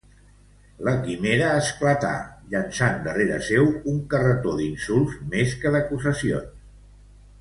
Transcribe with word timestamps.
La 0.85 0.93
quimera 1.01 1.49
esclatà, 1.57 2.13
llançant 2.55 2.97
darrere 3.09 3.37
seu 3.49 3.69
un 3.93 4.01
carretó 4.15 4.55
d'insults 4.63 5.21
més 5.35 5.55
que 5.63 5.75
d'acusacions. 5.77 6.69